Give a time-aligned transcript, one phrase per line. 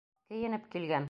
[0.31, 0.99] Кейенеп килгән.